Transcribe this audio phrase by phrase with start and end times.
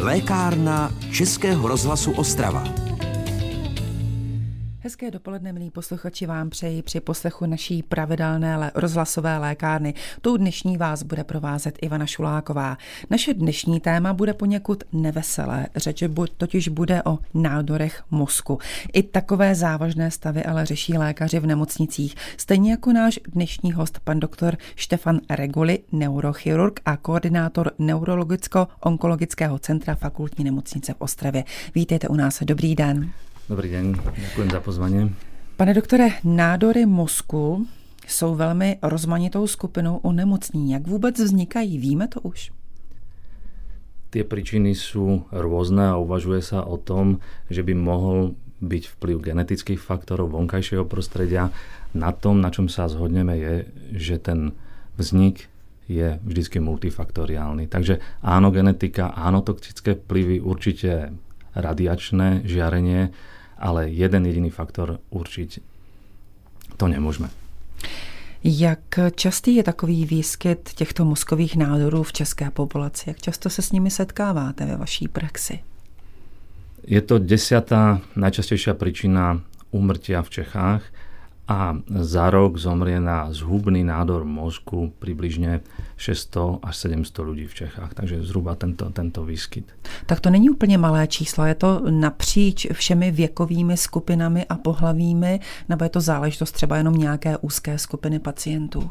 [0.00, 2.89] Lékárna Českého rozhlasu Ostrava.
[4.82, 9.94] Hezké dopoledne, milí posluchači, vám přeji při poslechu naší pravidelné rozhlasové lékárny.
[10.20, 12.78] Tou dnešní vás bude provázet Ivana Šuláková.
[13.10, 15.66] Naše dnešní téma bude poněkud neveselé.
[15.76, 16.02] Řeč
[16.36, 18.58] totiž bude o nádorech mozku.
[18.92, 22.14] I takové závažné stavy ale řeší lékaři v nemocnicích.
[22.36, 30.44] Stejně jako náš dnešní host, pan doktor Štefan Reguli, neurochirurg a koordinátor Neurologicko-onkologického centra fakultní
[30.44, 31.44] nemocnice v Ostravě.
[31.74, 32.42] Vítejte u nás.
[32.42, 33.12] Dobrý den.
[33.50, 35.14] Dobrý den, děkuji za pozvání.
[35.56, 37.66] Pane doktore, nádory mozku
[38.06, 40.72] jsou velmi rozmanitou skupinou onemocnění.
[40.72, 41.78] Jak vůbec vznikají?
[41.78, 42.54] Víme to už?
[44.14, 47.18] Tie príčiny sú rôzne a uvažuje sa o tom,
[47.50, 51.50] že by mohol byť vplyv genetických faktorov vonkajšieho prostredia.
[51.90, 53.54] Na tom, na čom sa zhodneme, je,
[53.98, 54.54] že ten
[54.94, 55.50] vznik
[55.90, 57.66] je vždycky multifaktoriálny.
[57.66, 61.10] Takže áno, genetika, áno, toxické vplyvy, určite
[61.54, 63.10] radiačné žiarenie,
[63.60, 65.50] ale jeden jediný faktor určiť
[66.80, 67.28] to nemôžeme.
[68.44, 73.10] Jak častý je takový výskyt těchto mozkových nádorů v české populaci?
[73.10, 75.60] Jak často se s nimi setkáváte ve vaší praxi?
[76.88, 80.82] Je to desiatá najčastejšia príčina úmrtia v Čechách
[81.50, 85.66] a za rok zomrie na zhubný nádor mozku približne
[85.98, 87.90] 600 až 700 ľudí v Čechách.
[87.90, 89.66] Takže zhruba tento, tento výskyt.
[90.06, 91.44] Tak to není úplně malé číslo.
[91.44, 97.36] Je to napříč všemi věkovými skupinami a pohlavími, nebo je to záležitost třeba jenom nějaké
[97.38, 98.90] úzké skupiny pacientů?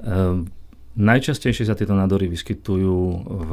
[0.00, 0.48] Ehm,
[0.96, 3.50] najčastejšie sa tieto nádory vyskytujú v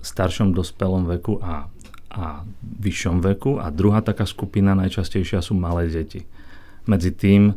[0.00, 1.68] staršom dospelom veku a,
[2.14, 6.24] a vyššom veku a druhá taká skupina najčastejšia sú malé deti.
[6.86, 7.54] Medzi tým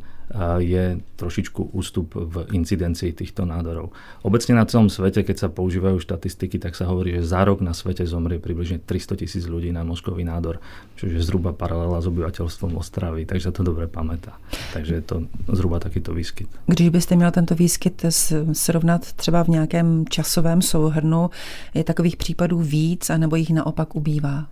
[0.60, 3.94] je trošičku ústup v incidencii týchto nádorov.
[4.26, 7.76] Obecne na celom svete, keď sa používajú štatistiky, tak sa hovorí, že za rok na
[7.76, 10.58] svete zomrie približne 300 tisíc ľudí na mozkový nádor,
[10.98, 14.34] čo je zhruba paralela s obyvateľstvom Ostravy, takže to dobre pamätá.
[14.74, 15.16] Takže je to
[15.54, 16.50] zhruba takýto výskyt.
[16.66, 18.06] Když byste měl tento výskyt
[18.54, 21.30] srovnat třeba v nějakém časovém souhrnu,
[21.74, 24.48] je takových případů víc, anebo jich naopak ubývá?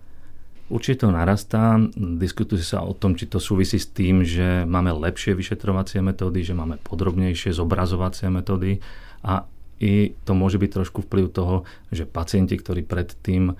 [0.72, 1.76] Určite to narastá.
[2.00, 6.56] Diskutuje sa o tom, či to súvisí s tým, že máme lepšie vyšetrovacie metódy, že
[6.56, 8.80] máme podrobnejšie zobrazovacie metódy
[9.20, 9.44] a
[9.84, 13.52] i to môže byť trošku vplyv toho, že pacienti, ktorí predtým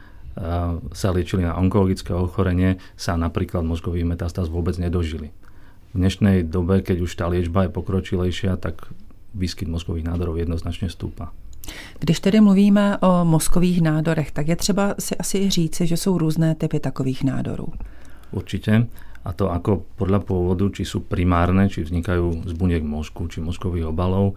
[0.97, 5.37] sa liečili na onkologické ochorenie, sa napríklad mozgových metastáz vôbec nedožili.
[5.93, 8.89] V dnešnej dobe, keď už tá liečba je pokročilejšia, tak
[9.37, 11.37] výskyt mozgových nádorov jednoznačne stúpa.
[11.99, 16.55] Když tedy mluvíme o mozkových nádorech, tak je třeba si asi říci, že jsou různé
[16.55, 17.67] typy takových nádorů.
[18.33, 18.87] Určite.
[19.23, 23.95] A to ako podľa pôvodu, či sú primárne, či vznikajú z buniek mozku, či mozkových
[23.95, 24.35] obalov,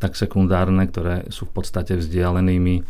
[0.00, 2.80] tak sekundárne, ktoré sú v podstate vzdialenými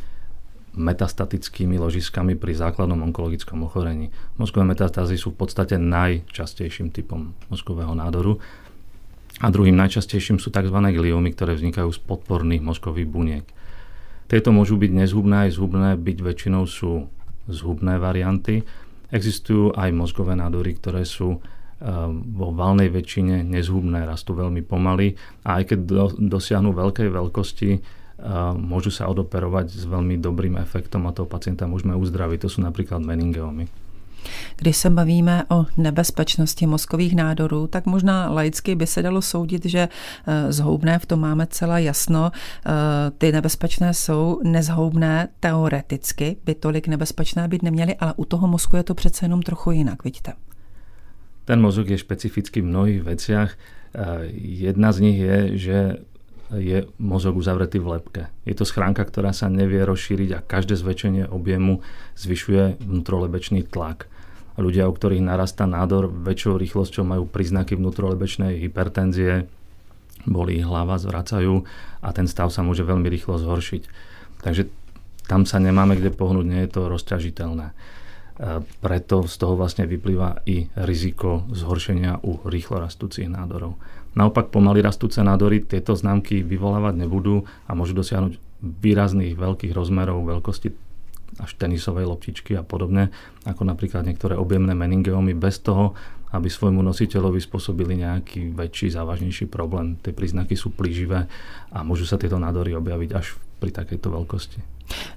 [0.73, 4.09] metastatickými ložiskami pri základnom onkologickom ochorení.
[4.39, 8.39] Mozkové metastázy sú v podstate najčastejším typom mozkového nádoru.
[9.43, 10.79] A druhým najčastejším sú tzv.
[10.79, 13.45] gliomy, ktoré vznikajú z podporných mozkových buniek.
[14.33, 17.05] Tieto môžu byť nezhubné aj zhubné, byť väčšinou sú
[17.53, 18.65] zhubné varianty.
[19.13, 21.41] Existujú aj mozgové nádory, ktoré sú eh,
[22.33, 27.81] vo valnej väčšine nezhubné, rastú veľmi pomaly a aj keď do, dosiahnu veľkej veľkosti, eh,
[28.57, 32.49] môžu sa odoperovať s veľmi dobrým efektom a toho pacienta môžeme uzdraviť.
[32.49, 33.69] To sú napríklad meningeomy.
[34.57, 39.89] Když se bavíme o nebezpečnosti mozkových nádorů, tak možná laicky by se dalo soudit, že
[39.89, 42.31] eh, zhoubné v tom máme celé jasno.
[42.33, 42.71] Eh,
[43.19, 48.83] ty nebezpečné jsou nezhoubné teoreticky, by tolik nebezpečné být neměly, ale u toho mozku je
[48.83, 50.33] to přece jenom trochu jinak, vidíte.
[51.45, 53.57] Ten mozog je špecifický v mnohých veciach.
[53.95, 54.01] Eh,
[54.43, 55.97] jedna z nich je, že
[56.53, 58.23] je mozog uzavretý v lepke.
[58.45, 61.81] Je to schránka, ktorá sa nevie rozšíriť a každé zväčšenie objemu
[62.21, 64.09] zvyšuje vnútrolebečný tlak.
[64.61, 69.49] Ľudia, u ktorých narastá nádor väčšou rýchlosťou, majú príznaky vnútrolebečnej hypertenzie,
[70.29, 71.65] bolí hlava, zvracajú
[72.05, 73.83] a ten stav sa môže veľmi rýchlo zhoršiť.
[74.45, 74.69] Takže
[75.25, 77.73] tam sa nemáme kde pohnúť, nie je to rozťažiteľné.
[78.83, 83.79] Preto z toho vlastne vyplýva i riziko zhoršenia u rýchlo rastúcich nádorov.
[84.13, 90.69] Naopak pomaly rastúce nádory tieto známky vyvolávať nebudú a môžu dosiahnuť výrazných veľkých rozmerov, veľkosti
[91.41, 93.09] až tenisovej loptičky a podobne,
[93.49, 95.97] ako napríklad niektoré objemné meningeomy bez toho,
[96.33, 100.01] aby svojmu nositeľovi spôsobili nejaký väčší, závažnejší problém.
[100.01, 101.29] Tie príznaky sú plíživé
[101.73, 104.61] a môžu sa tieto nádory objaviť až pri takejto veľkosti.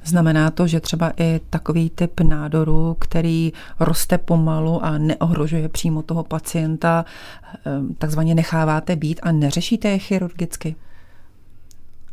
[0.03, 6.23] Znamená to, že třeba i takový typ nádoru, který roste pomalu a neohrožuje přímo toho
[6.23, 10.75] pacienta, eh, takzvaně necháváte být a neřešíte je chirurgicky?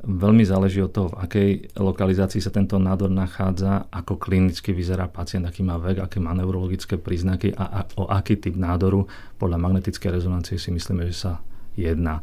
[0.02, 1.48] Veľmi záleží od toho, v akej
[1.78, 6.98] lokalizácii sa tento nádor nachádza, ako klinicky vyzerá pacient, aký má vek, aké má neurologické
[6.98, 9.06] príznaky a o aký typ nádoru
[9.38, 11.32] podľa magnetickej rezonancie si myslíme, že sa
[11.78, 12.18] jedná.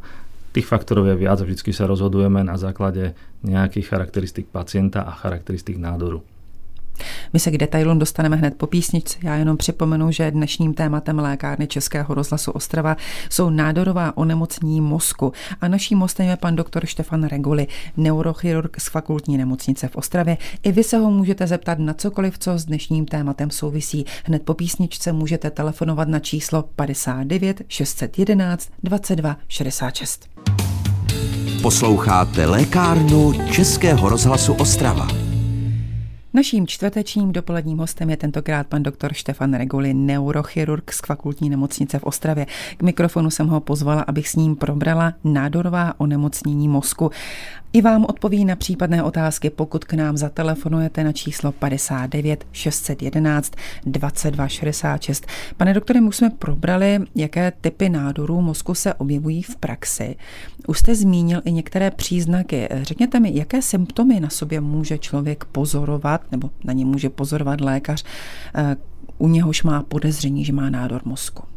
[0.50, 3.14] Tých faktorov je viac, vždy sa rozhodujeme na základe
[3.46, 6.26] nejakých charakteristik pacienta a charakteristik nádoru.
[7.32, 9.18] My se k detailům dostaneme hned po písničce.
[9.22, 12.96] Já jenom připomenu, že dnešním tématem lékárny Českého rozhlasu Ostrava
[13.30, 15.32] jsou nádorová onemocnění mozku.
[15.60, 17.66] A naším hostem je pan doktor Štefan Reguli,
[17.96, 20.38] neurochirurg z fakultní nemocnice v Ostravě.
[20.62, 24.04] I vy se ho můžete zeptat na cokoliv, co s dnešním tématem souvisí.
[24.24, 30.28] Hned po písničce můžete telefonovat na číslo 59 611 22 66.
[31.62, 35.19] Posloucháte lékárnu Českého rozhlasu Ostrava.
[36.34, 42.04] Naším čtvrtečním dopoledním hostem je tentokrát pan doktor Štefan Reguli, neurochirurg z fakultní nemocnice v
[42.04, 42.46] Ostravě.
[42.76, 47.10] K mikrofonu jsem ho pozvala, abych s ním probrala nádorová onemocnění mozku.
[47.72, 53.52] I vám odpoví na případné otázky, pokud k nám zatelefonujete na číslo 59 611
[53.86, 55.26] 22 66.
[55.56, 60.16] Pane doktore, už jsme probrali, jaké typy nádorů mozku se objevují v praxi.
[60.66, 62.68] Už jste zmínil i některé příznaky.
[62.82, 68.04] Řekněte mi, jaké symptomy na sobě může člověk pozorovat, nebo na ně může pozorovat lékař,
[68.54, 68.76] eh,
[69.18, 71.49] u něhož má podezření, že má nádor mozku.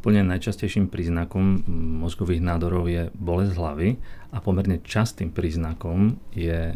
[0.00, 1.68] Úplne najčastejším príznakom
[2.00, 3.88] mozgových nádorov je bolesť hlavy
[4.32, 6.72] a pomerne častým príznakom je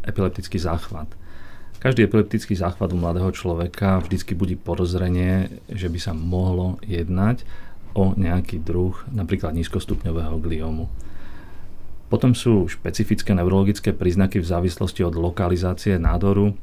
[0.00, 1.12] epileptický záchvat.
[1.76, 7.44] Každý epileptický záchvat u mladého človeka vždycky budí porozrenie, že by sa mohlo jednať
[7.92, 10.88] o nejaký druh napríklad nízkostupňového gliomu.
[12.08, 16.56] Potom sú špecifické neurologické príznaky v závislosti od lokalizácie nádoru,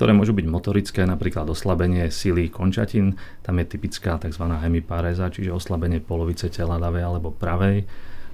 [0.00, 4.48] ktoré môžu byť motorické, napríklad oslabenie sily končatín, tam je typická tzv.
[4.48, 7.84] hemiparéza, čiže oslabenie polovice tela ľavej alebo pravej.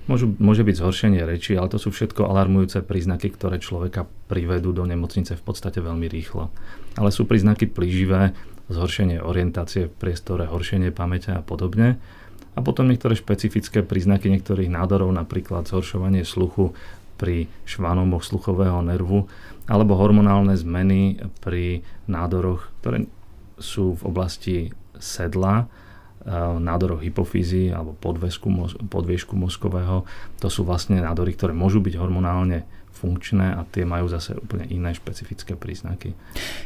[0.07, 4.87] Môžu, môže byť zhoršenie reči, ale to sú všetko alarmujúce príznaky, ktoré človeka privedú do
[4.87, 6.55] nemocnice v podstate veľmi rýchlo.
[6.95, 8.31] Ale sú príznaky plíživé,
[8.71, 11.99] zhoršenie orientácie v priestore, horšenie pamäte a podobne.
[12.55, 16.79] A potom niektoré špecifické príznaky niektorých nádorov, napríklad zhoršovanie sluchu
[17.17, 19.29] pri švanomoch sluchového nervu,
[19.67, 23.11] alebo hormonálne zmeny pri nádoroch, ktoré
[23.59, 24.57] sú v oblasti
[25.01, 26.31] sedla, eh,
[26.61, 28.49] nádoroch hypofízy alebo podvesku,
[28.89, 30.05] podviežku mozkového.
[30.41, 32.65] To sú vlastne nádory, ktoré môžu byť hormonálne
[32.97, 36.15] funkčné a tie majú zase úplně jiné špecifické příznaky.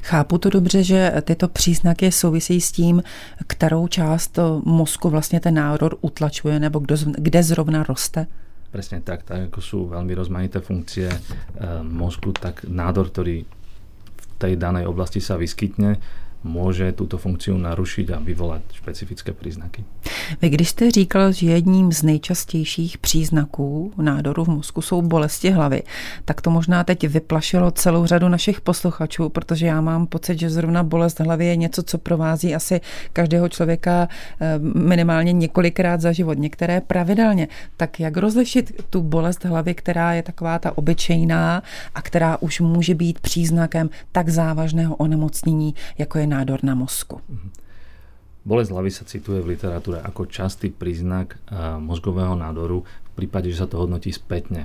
[0.03, 3.03] Chápu to dobře, že tyto příznaky souvisí s tím,
[3.47, 6.81] kterou část mozku vlastně ten nádor utlačuje nebo
[7.19, 8.27] kde zrovna roste?
[8.71, 11.19] Presne tak, tak ako sú veľmi rozmanité funkcie e,
[11.83, 13.43] mozgu, tak nádor, ktorý
[14.15, 15.99] v tej danej oblasti sa vyskytne,
[16.45, 19.85] může tuto funkci narušit a vyvolat specifické příznaky.
[20.43, 25.83] Vy když jste říkal, že jedním z nejčastějších příznaků nádoru v mozku jsou bolesti hlavy,
[26.25, 30.83] tak to možná teď vyplašilo celou řadu našich posluchačů, protože já mám pocit, že zrovna
[30.83, 32.81] bolest hlavy je něco, co provází asi
[33.13, 34.09] každého člověka
[34.41, 37.49] eh, minimálně několikrát za život, některé pravidelně.
[37.77, 41.63] Tak jak rozlišit tu bolest hlavy, která je taková ta obyčejná
[41.95, 47.21] a která už může být příznakem tak závažného onemocnění, jako je nádor na mozku.
[47.29, 47.51] Mhm.
[48.41, 51.37] Bolesť hlavy sa cituje v literatúre ako častý príznak
[51.81, 54.65] mozgového nádoru v prípade, že sa to hodnotí spätne.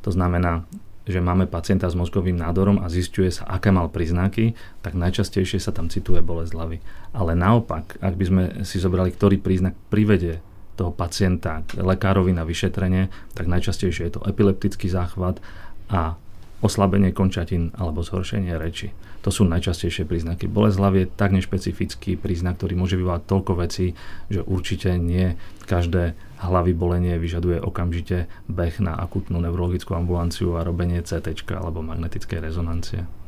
[0.00, 0.64] To znamená,
[1.04, 5.74] že máme pacienta s mozgovým nádorom a zistuje sa, aké mal príznaky, tak najčastejšie sa
[5.74, 6.78] tam cituje bolesť hlavy.
[7.12, 10.40] Ale naopak, ak by sme si zobrali, ktorý príznak privedie
[10.80, 15.44] toho pacienta k lekárovi na vyšetrenie, tak najčastejšie je to epileptický záchvat
[15.92, 16.16] a
[16.60, 18.92] oslabenie končatín alebo zhoršenie reči.
[19.20, 20.48] To sú najčastejšie príznaky.
[20.48, 23.92] Bolesť hlavy je tak nešpecifický príznak, ktorý môže vyvolať toľko vecí,
[24.32, 25.36] že určite nie
[25.68, 32.40] každé hlavy bolenie vyžaduje okamžite beh na akutnú neurologickú ambulanciu a robenie CT alebo magnetické
[32.40, 33.19] rezonancie.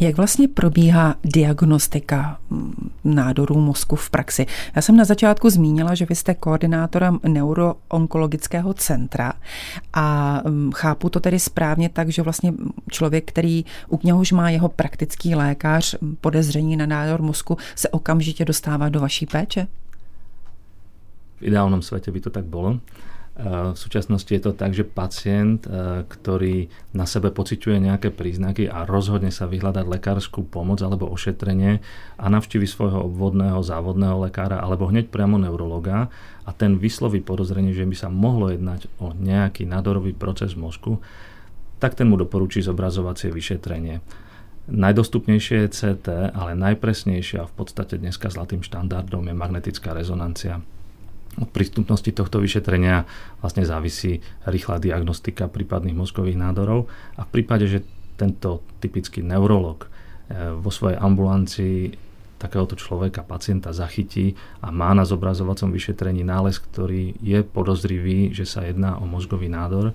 [0.00, 4.46] Jak vlastně probíhá diagnostika mm, nádorů mozku v praxi?
[4.76, 9.32] Já jsem na začátku zmínila, že vy jste koordinátorem neuroonkologického centra
[9.94, 12.52] a mm, chápu to tedy správně tak, že vlastně
[12.90, 18.88] člověk, který u něhož má jeho praktický lékař podezření na nádor mozku, se okamžitě dostává
[18.88, 19.66] do vaší péče?
[21.36, 22.80] V ideálnom svete by to tak bolo.
[23.38, 28.82] V súčasnosti je to tak, že pacient, e, ktorý na sebe pociťuje nejaké príznaky a
[28.82, 31.78] rozhodne sa vyhľadať lekárskú pomoc alebo ošetrenie
[32.18, 36.10] a navštívi svojho obvodného závodného lekára alebo hneď priamo neurologa
[36.42, 40.98] a ten vysloví podozrenie, že by sa mohlo jednať o nejaký nádorový proces mozku,
[41.78, 44.02] tak ten mu doporučí zobrazovacie vyšetrenie.
[44.66, 50.58] Najdostupnejšie je CT, ale najpresnejšia a v podstate dneska zlatým štandardom je magnetická rezonancia
[51.38, 53.06] Od prístupnosti tohto vyšetrenia
[53.38, 56.90] vlastne závisí rýchla diagnostika prípadných mozgových nádorov.
[57.14, 57.86] A v prípade, že
[58.18, 65.74] tento typický neurolog eh, vo svojej ambulancii takéhoto človeka, pacienta zachytí a má na zobrazovacom
[65.74, 69.92] vyšetrení nález, ktorý je podozrivý, že sa jedná o mozgový nádor,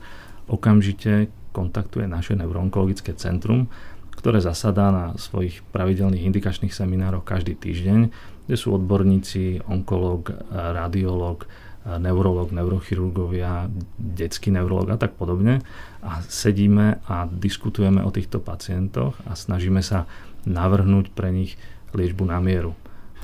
[0.51, 3.71] okamžite kontaktuje naše neuroonkologické centrum,
[4.11, 8.11] ktoré zasadá na svojich pravidelných indikačných seminároch každý týždeň
[8.47, 11.47] kde sú odborníci, onkolog, radiolog,
[11.83, 13.67] neurolog, neurochirurgovia,
[13.99, 15.59] detský neurolog a tak podobne.
[15.99, 20.07] A sedíme a diskutujeme o týchto pacientoch a snažíme sa
[20.47, 21.59] navrhnúť pre nich
[21.91, 22.75] liečbu na mieru,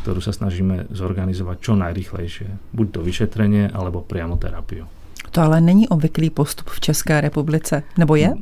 [0.03, 2.75] ktorú sa snažíme zorganizovať čo najrychlejšie.
[2.75, 4.98] Buď to vyšetrenie, alebo priamo terapiu.
[5.31, 8.33] To ale není obvyklý postup v České republice, nebo je?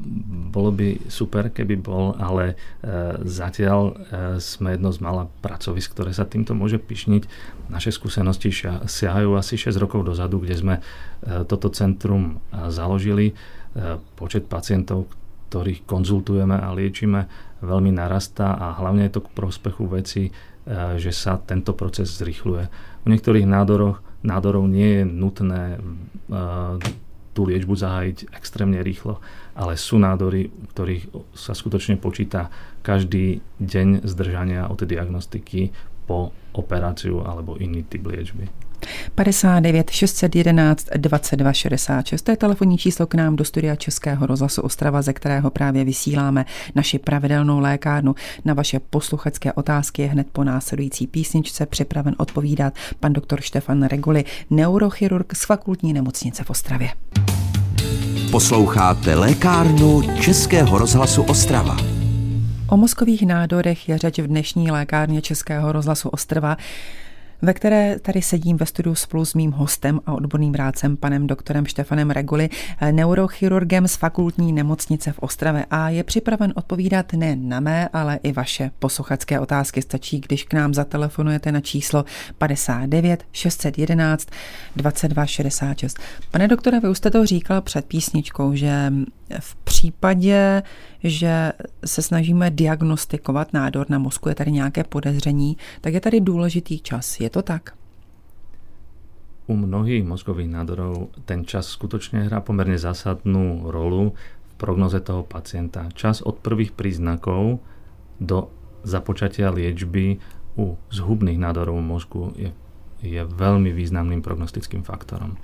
[0.47, 2.55] Bolo by super, keby bol, ale e,
[3.27, 3.93] zatiaľ e,
[4.39, 7.27] sme jedno z mála pracovisk, ktoré sa týmto môže pišniť.
[7.67, 8.55] Naše skúsenosti
[8.87, 10.81] siahajú asi 6 rokov dozadu, kde sme e,
[11.43, 12.39] toto centrum
[12.71, 13.35] založili.
[14.17, 15.05] Počet pacientov,
[15.53, 17.29] ktorých konzultujeme a liečíme,
[17.61, 20.33] veľmi narastá a hlavne je to k prospechu veci,
[20.97, 22.65] že sa tento proces zrychluje.
[23.05, 25.63] U niektorých nádoroch nádorov nie je nutné
[27.37, 29.21] tú liečbu zahájiť extrémne rýchlo,
[29.53, 31.03] ale sú nádory, u ktorých
[31.37, 32.49] sa skutočne počíta
[32.81, 35.69] každý deň zdržania od diagnostiky
[36.09, 38.66] po operáciu alebo iný typ liečby.
[39.15, 42.21] 59 611 22 66.
[42.21, 46.45] To je telefonní číslo k nám do studia Českého rozhlasu Ostrava, ze kterého právě vysíláme
[46.75, 48.15] naši pravidelnou lékárnu.
[48.45, 54.25] Na vaše posluchačské otázky je hned po následující písničce připraven odpovídat pan doktor Štefan Reguli,
[54.49, 56.89] neurochirurg z fakultní nemocnice v Ostravě.
[58.31, 61.77] Posloucháte lékárnu Českého rozhlasu Ostrava.
[62.69, 66.57] O mozkových nádorech je řeč v dnešní lékárně Českého rozhlasu Ostrava
[67.41, 71.65] ve které tady sedím ve studiu spolu s mým hostem a odborným rádcem, panem doktorem
[71.65, 72.49] Štefanem Reguli,
[72.91, 78.31] neurochirurgem z fakultní nemocnice v Ostravě a je připraven odpovídat ne na mé, ale i
[78.31, 79.81] vaše posluchačské otázky.
[79.81, 82.05] Stačí, když k nám zatelefonujete na číslo
[82.37, 84.27] 59 611
[84.75, 85.99] 22 66.
[86.31, 88.93] Pane doktore, vy už jste to říkal před písničkou, že
[89.39, 90.63] v případě,
[91.03, 91.51] že
[91.85, 97.19] se snažíme diagnostikovat nádor na mozku, je tady nějaké podezření, tak je tady důležitý čas.
[97.19, 97.73] Je to tak?
[99.47, 104.11] U mnohých mozgových nádorov ten čas skutočne hrá pomerne zásadnú rolu
[104.43, 105.87] v prognoze toho pacienta.
[105.95, 107.63] Čas od prvých príznakov
[108.19, 108.51] do
[108.83, 110.19] započatia liečby
[110.59, 112.51] u zhubných nádorov mozgu je,
[112.99, 115.39] je veľmi významným prognostickým faktorom.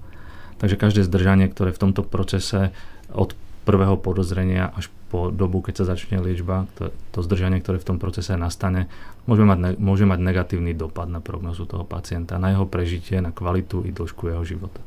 [0.59, 2.75] Takže každé zdržanie, ktoré v tomto procese
[3.07, 7.87] od prvého podozrenia až po dobu, keď sa začne liečba, to, to zdržanie, ktoré v
[7.93, 8.89] tom procese nastane,
[9.29, 13.85] môže mať, môže mať negatívny dopad na prognozu toho pacienta, na jeho prežitie, na kvalitu
[13.85, 14.81] i dĺžku jeho života.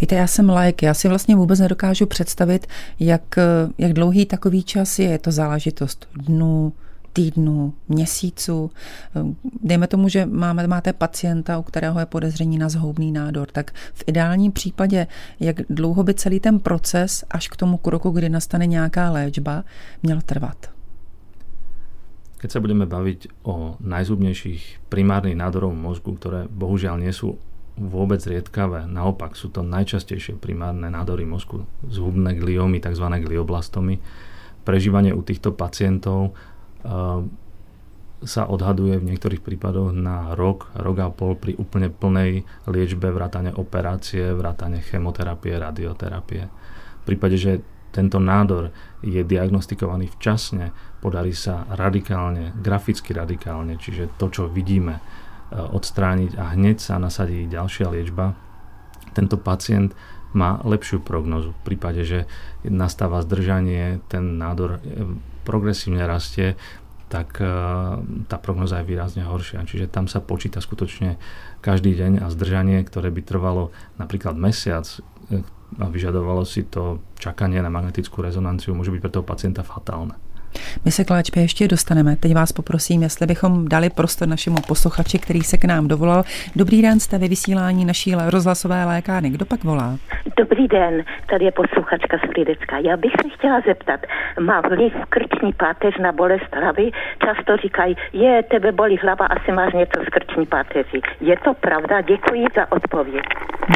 [0.00, 2.66] Víte, já jsem lajk, já si vlastně vůbec nedokážu představit,
[3.00, 3.22] jak,
[3.78, 5.08] jak dlouhý takový čas je.
[5.08, 6.72] Je to záležitost dnů,
[7.12, 8.70] týdnů, měsíců.
[9.62, 14.04] Dejme tomu, že máme, máte pacienta, u kterého je podezření na zhoubný nádor, tak v
[14.06, 15.06] ideálním případě,
[15.40, 19.64] jak dlouho by celý ten proces až k tomu kroku, kdy nastane nějaká léčba,
[20.02, 20.72] měl trvat?
[22.42, 27.38] Keď sa budeme baviť o najzubnejších primárnych nádorov mozgu, ktoré bohužiaľ nie sú
[27.78, 33.06] vôbec riedkavé, naopak sú to najčastejšie primárne nádory mozgu, zhubné gliomy, tzv.
[33.06, 34.02] glioblastomy,
[34.66, 36.34] prežívanie u týchto pacientov
[38.22, 43.50] sa odhaduje v niektorých prípadoch na rok, rok a pol pri úplne plnej liečbe, vrátane
[43.50, 46.46] operácie, vrátane chemoterapie, radioterapie.
[47.02, 47.52] V prípade, že
[47.90, 48.72] tento nádor
[49.04, 50.72] je diagnostikovaný včasne,
[51.02, 55.02] podarí sa radikálne, graficky radikálne, čiže to, čo vidíme, e,
[55.58, 58.32] odstrániť a hneď sa nasadí ďalšia liečba,
[59.12, 59.92] tento pacient
[60.32, 61.52] má lepšiu prognozu.
[61.52, 62.24] V prípade, že
[62.64, 65.04] nastáva zdržanie, ten nádor e,
[65.42, 66.54] progresívne rastie,
[67.12, 67.46] tak e,
[68.24, 69.68] tá prognoza je výrazne horšia.
[69.68, 71.20] Čiže tam sa počíta skutočne
[71.60, 73.68] každý deň a zdržanie, ktoré by trvalo
[74.00, 74.88] napríklad mesiac
[75.28, 75.44] e,
[75.76, 80.16] a vyžadovalo si to čakanie na magnetickú rezonanciu, môže byť pre toho pacienta fatálne.
[80.84, 82.16] My se k léčbě ještě dostaneme.
[82.16, 86.24] Teď vás poprosím, jestli bychom dali prostor našemu posluchači, který se k nám dovolal.
[86.56, 89.30] Dobrý den, jste ve vysílání naší rozhlasové lékárny.
[89.30, 89.98] Kdo pak volá?
[90.38, 92.78] Dobrý den, tady je posluchačka z Frýdecka.
[92.78, 94.00] Já bych se chtěla zeptat,
[94.40, 96.90] má vliv krční páteř na bolest hlavy?
[97.24, 101.00] Často říkají, je, tebe bolí hlava, asi máš něco z krční páteři.
[101.20, 102.00] Je to pravda?
[102.00, 103.24] Děkuji za odpověď.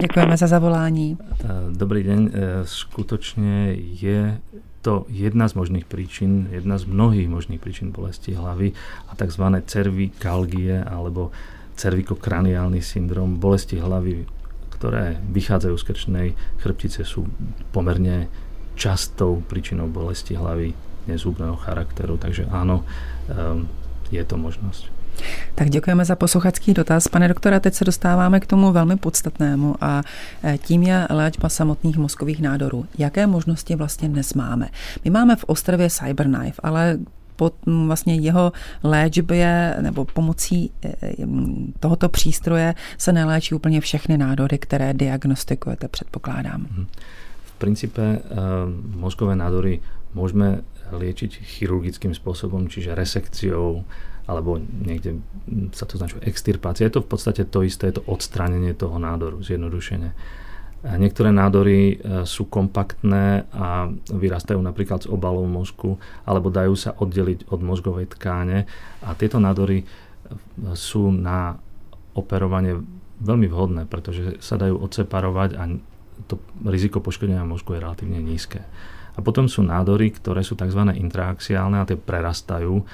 [0.01, 1.19] Děkujeme za zavolání.
[1.79, 2.31] Dobrý den,
[2.63, 4.39] skutočne je
[4.87, 8.71] to jedna z možných príčin, jedna z mnohých možných príčin bolesti hlavy
[9.11, 9.45] a tzv.
[9.67, 11.35] cervikalgie alebo
[11.75, 14.23] cervikokraniálny syndrom bolesti hlavy,
[14.79, 16.29] ktoré vychádzajú z krčnej
[16.63, 17.27] chrbtice, sú
[17.75, 18.31] pomerne
[18.79, 20.71] častou príčinou bolesti hlavy
[21.11, 22.15] nezúbného charakteru.
[22.15, 22.87] Takže áno,
[23.27, 23.67] um,
[24.15, 24.96] je to možnosť.
[25.55, 27.09] Tak děkujeme za posluchačský dotaz.
[27.09, 30.03] Pane doktora, teď se dostáváme k tomu velmi podstatnému a
[30.45, 32.87] e, tím je léčba samotných mozkových nádorů.
[32.99, 34.69] Jaké možnosti vlastně dnes máme?
[35.05, 36.99] My máme v Ostrově Cyberknife, ale
[37.37, 37.51] po
[37.87, 41.15] vlastně jeho léčbě nebo pomocí e, e,
[41.81, 46.61] tohoto přístroje se neléčí úplně všechny nádory, které diagnostikujete, předpokládám.
[46.61, 46.87] Mhm.
[47.57, 48.21] Princípe
[48.97, 49.81] mozkové nádory
[50.13, 53.83] môžeme liečiť chirurgickým spôsobom, čiže resekciou,
[54.27, 55.23] alebo niekde
[55.75, 56.87] sa to značuje extirpácia.
[56.87, 60.11] Je to v podstate to isté, je to odstránenie toho nádoru, zjednodušene.
[60.87, 67.51] Niektoré nádory e, sú kompaktné a vyrastajú napríklad z obalov mozku alebo dajú sa oddeliť
[67.51, 68.71] od mozgovej tkáne
[69.03, 69.85] a tieto nádory e,
[70.79, 71.59] sú na
[72.15, 72.79] operovanie
[73.19, 75.63] veľmi vhodné, pretože sa dajú odseparovať a
[76.25, 78.65] to riziko poškodenia mozgu je relatívne nízke.
[79.17, 80.93] A potom sú nádory, ktoré sú tzv.
[80.93, 82.85] interaxiálne a tie prerastajú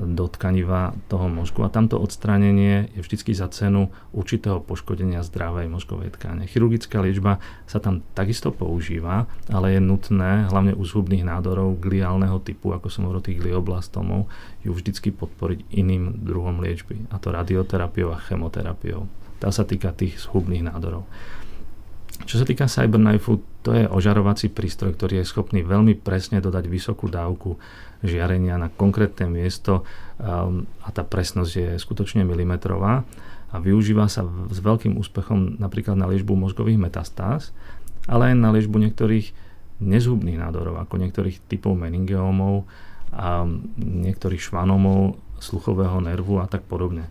[0.00, 6.16] do tkaniva toho mozgu a tamto odstránenie je vždy za cenu určitého poškodenia zdravej mozgovej
[6.16, 6.48] tkáne.
[6.48, 12.72] Chirurgická liečba sa tam takisto používa, ale je nutné, hlavne u zhubných nádorov gliálneho typu,
[12.72, 14.32] ako som hovoril tých glioblastomov,
[14.64, 19.04] ju vždycky podporiť iným druhom liečby, a to radioterapiou a chemoterapiou.
[19.44, 21.04] Tá sa týka tých zhubných nádorov.
[22.22, 27.08] Čo sa týka Cyberknife, to je ožarovací prístroj, ktorý je schopný veľmi presne dodať vysokú
[27.08, 27.56] dávku
[28.04, 29.86] žiarenia na konkrétne miesto
[30.18, 33.06] um, a tá presnosť je skutočne milimetrová
[33.52, 37.52] a využíva sa s veľkým úspechom napríklad na liečbu mozgových metastáz,
[38.08, 39.32] ale aj na liečbu niektorých
[39.82, 42.64] nezhubných nádorov, ako niektorých typov meningeómov
[43.12, 43.44] a
[43.76, 47.10] niektorých švanomov sluchového nervu a tak podobne.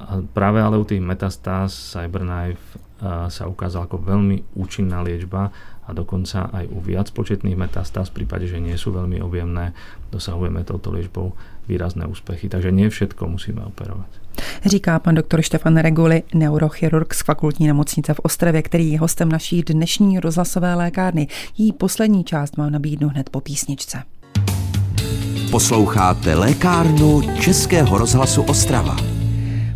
[0.00, 2.89] A práve ale u tých metastáz Cyberknife
[3.28, 5.50] sa ukázala ako veľmi účinná liečba
[5.86, 9.72] a dokonca aj u viac početných metastáz v prípade, že nie sú veľmi objemné,
[10.12, 11.32] dosahujeme touto liečbou
[11.66, 12.46] výrazné úspechy.
[12.46, 14.10] Takže nie všetko musíme operovať.
[14.64, 19.62] Říká pan doktor Štefan Reguli, neurochirurg z fakultní nemocnice v Ostravě, který je hostem naší
[19.62, 21.28] dnešní rozhlasové lékárny.
[21.58, 24.02] Jí poslední část mám nabídnu hned po písničce.
[25.50, 29.09] Posloucháte lékárnu Českého rozhlasu Ostrava.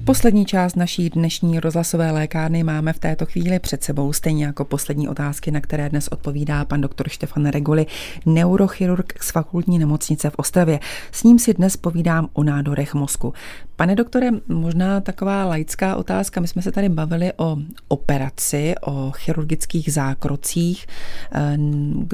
[0.07, 5.09] Poslední část naší dnešní rozhlasové lékárny máme v této chvíli před sebou, stejně jako poslední
[5.09, 7.87] otázky, na které dnes odpovídá pan doktor Štefan Reguli,
[8.27, 10.81] neurochirurg z fakultní nemocnice v Ostravě.
[11.13, 13.33] S ním si dnes povídám o nádorech mozku.
[13.77, 16.41] Pane doktore, možná taková laická otázka.
[16.41, 17.57] My jsme se tady bavili o
[17.89, 20.87] operaci, o chirurgických zákrocích,
[21.35, 21.59] eh,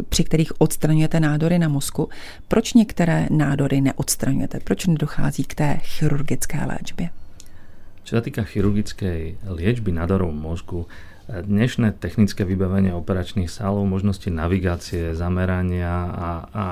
[0.09, 2.09] při kterých odstraňujete nádory na mozku.
[2.49, 4.61] Proč některé nádory neodstraňujete?
[4.65, 7.11] Proč nedochází k té chirurgické léčbě?
[8.05, 10.89] Čo sa týka chirurgickej liečby nádorov mozgu,
[11.31, 16.67] dnešné technické vybavenie operačných sálov, možnosti navigácie, zamerania a, a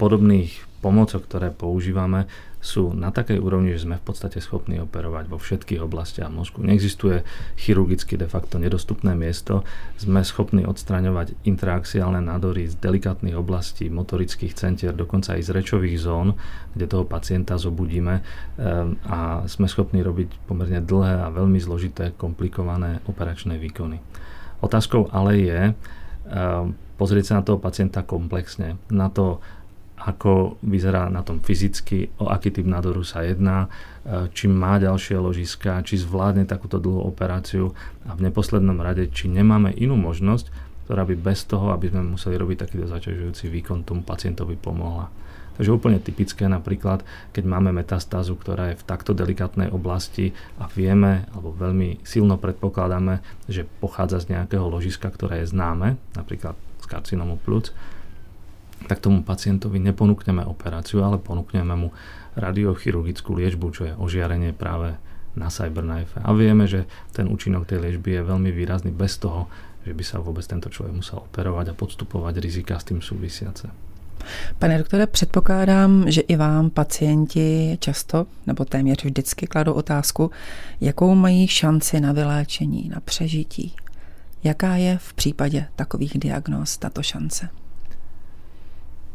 [0.00, 0.50] podobných
[0.82, 2.26] pomocok, ktoré používame,
[2.62, 6.62] sú na takej úrovni, že sme v podstate schopní operovať vo všetkých oblastiach mozgu.
[6.62, 7.26] Neexistuje
[7.58, 9.66] chirurgicky de facto nedostupné miesto.
[9.98, 16.38] Sme schopní odstraňovať interaxiálne nádory z delikátnych oblastí motorických centier, dokonca aj z rečových zón,
[16.78, 23.02] kde toho pacienta zobudíme ehm, a sme schopní robiť pomerne dlhé a veľmi zložité, komplikované
[23.10, 23.98] operačné výkony.
[24.62, 29.42] Otázkou ale je ehm, pozrieť sa na toho pacienta komplexne, na to,
[30.02, 33.70] ako vyzerá na tom fyzicky, o aký typ nádoru sa jedná,
[34.02, 37.70] e, či má ďalšie ložiska, či zvládne takúto dlhú operáciu
[38.02, 40.50] a v neposlednom rade, či nemáme inú možnosť,
[40.90, 45.06] ktorá by bez toho, aby sme museli robiť takýto zaťažujúci výkon, tomu pacientovi pomohla.
[45.52, 47.04] Takže úplne typické napríklad,
[47.36, 53.20] keď máme metastázu, ktorá je v takto delikátnej oblasti a vieme, alebo veľmi silno predpokladáme,
[53.52, 57.70] že pochádza z nejakého ložiska, ktoré je známe, napríklad z karcinomu plúc,
[58.88, 61.88] tak tomu pacientovi neponúkneme operáciu, ale ponúkneme mu
[62.36, 64.96] radiochirurgickú liečbu, čo je ožiarenie práve
[65.36, 66.20] na Cyberknife.
[66.20, 69.48] A vieme, že ten účinok tej liečby je veľmi výrazný bez toho,
[69.82, 73.92] že by sa vôbec tento človek musel operovať a podstupovať rizika s tým súvisiace.
[74.58, 80.30] Pane doktore, předpokládám, že i vám pacienti často nebo téměř vždycky kladou otázku,
[80.80, 83.74] jakou mají šanci na vyléčení, na přežití.
[84.44, 87.61] Jaká je v případě takových diagnóz tato šance?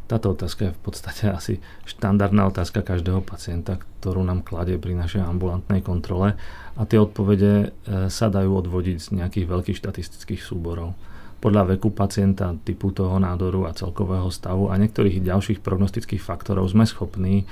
[0.07, 5.19] Táto otázka je v podstate asi štandardná otázka každého pacienta, ktorú nám kladie pri našej
[5.19, 6.39] ambulantnej kontrole
[6.79, 7.67] a tie odpovede e,
[8.07, 10.95] sa dajú odvodiť z nejakých veľkých štatistických súborov.
[11.43, 16.87] Podľa veku pacienta, typu toho nádoru a celkového stavu a niektorých ďalších prognostických faktorov sme
[16.87, 17.43] schopní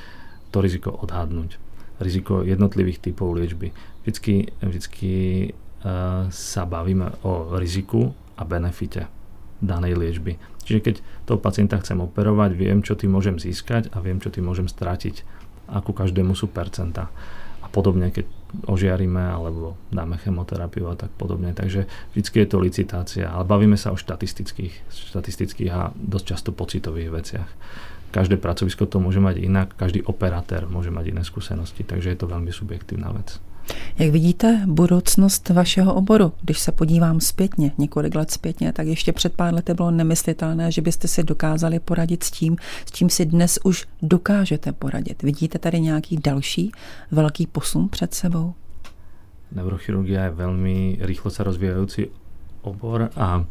[0.55, 1.59] to riziko odhadnúť.
[1.99, 3.75] Riziko jednotlivých typov liečby.
[4.07, 5.13] Vždycky, vždycky
[6.33, 9.05] sa bavíme o riziku a benefite
[9.63, 10.37] danej liečby.
[10.65, 10.95] Čiže keď
[11.29, 15.21] toho pacienta chcem operovať, viem, čo tým môžem získať a viem, čo tým môžem stratiť.
[15.69, 17.09] Ako každému sú percenta.
[17.61, 18.25] A podobne, keď
[18.63, 21.51] ožiaríme alebo dáme chemoterapiu a tak podobne.
[21.51, 27.11] Takže vždy je to licitácia, ale bavíme sa o štatistických, štatistických a dosť často pocitových
[27.11, 27.49] veciach.
[28.15, 32.31] Každé pracovisko to môže mať inak, každý operátor môže mať iné skúsenosti, takže je to
[32.31, 33.43] veľmi subjektívna vec.
[33.99, 36.34] Jak vidíte budoucnost vašeho oboru?
[36.41, 40.82] Když se podívám zpětně, několik let zpětně, tak ještě před pár lety bylo nemyslitelné, že
[40.82, 45.23] byste si dokázali poradit s tím, s čím si dnes už dokážete poradit.
[45.23, 46.71] Vidíte tady nějaký další
[47.12, 48.54] velký posun před sebou?
[49.56, 52.10] Neurochirurgia je veľmi rýchlo sa rozvíjajúci
[52.65, 53.45] obor a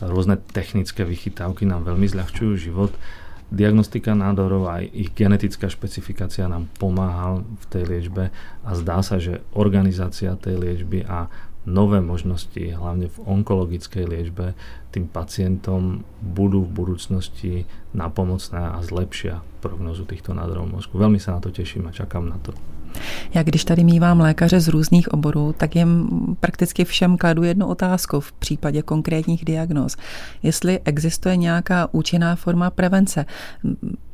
[0.00, 2.94] rôzne technické vychytávky nám veľmi zľahčujú život
[3.52, 8.32] diagnostika nádorov a ich genetická špecifikácia nám pomáha v tej liečbe
[8.64, 11.28] a zdá sa, že organizácia tej liečby a
[11.62, 14.58] nové možnosti, hlavne v onkologickej liečbe,
[14.90, 17.52] tým pacientom budú v budúcnosti
[17.94, 20.98] napomocné a zlepšia prognozu týchto nádorov mozku.
[20.98, 22.71] Veľmi sa na to teším a čakám na to.
[23.34, 26.08] Já když tady mývám lékaře z různých oborů, tak jim
[26.40, 29.96] prakticky všem kladu jednu otázku v případě konkrétních diagnóz.
[30.42, 33.26] Jestli existuje nějaká účinná forma prevence.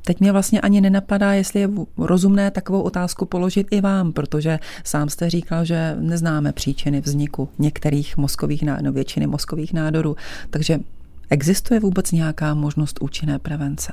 [0.04, 5.08] Teď mě vlastně ani nenapadá, jestli je rozumné takovou otázku položit i vám, protože sám
[5.08, 10.16] jste říkal, že neznáme příčiny vzniku některých mozkových nádorů, většiny mozkových nádorů.
[10.50, 10.78] Takže
[11.30, 13.92] existuje vůbec nějaká možnost účinné prevence?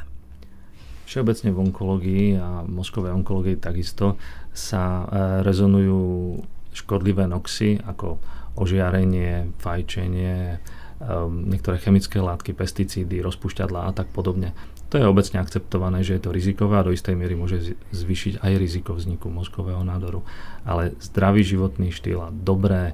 [1.06, 4.18] Všeobecne v onkológii a mozkovej onkológii takisto
[4.56, 5.06] sa e,
[5.44, 6.40] rezonujú
[6.72, 8.20] škodlivé noxy ako
[8.56, 10.64] ožiarenie, fajčenie,
[11.04, 14.56] um, niektoré chemické látky, pesticídy, rozpušťadlá a tak podobne.
[14.94, 18.54] To je obecne akceptované, že je to rizikové a do istej miery môže zvýšiť aj
[18.56, 20.24] riziko vzniku mozkového nádoru.
[20.64, 22.94] Ale zdravý životný štýl a dobré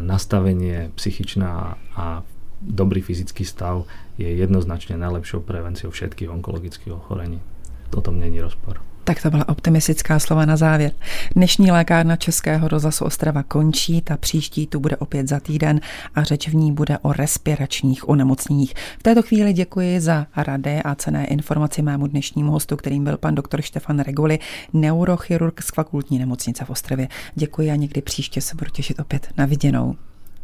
[0.00, 2.24] nastavenie psychičná a
[2.64, 3.84] dobrý fyzický stav
[4.16, 7.44] je jednoznačne najlepšou prevenciou všetkých onkologických ochorení.
[7.92, 8.80] O tom není rozpor.
[9.08, 10.92] Tak to byla optimistická slova na závěr.
[11.36, 15.80] Dnešní lékárna Českého rozhlasu Ostrava končí, ta příští tu bude opět za týden
[16.14, 18.74] a řeč v ní bude o respiračních onemocněních.
[18.98, 23.34] V této chvíli děkuji za rady a cené informaci mému dnešnímu hostu, kterým byl pan
[23.34, 24.38] doktor Štefan Reguli,
[24.72, 27.08] neurochirurg z fakultní nemocnice v Ostravě.
[27.34, 29.96] Děkuji a někdy příště se budu těšit opět na viděnou.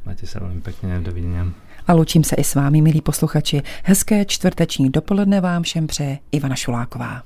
[0.07, 1.46] Máte se velmi pěkně, dovidenia.
[1.87, 3.62] A loučím se i s vámi, milí posluchači.
[3.83, 7.22] Hezké čtvrteční dopoledne vám všem přeje Ivana Šuláková.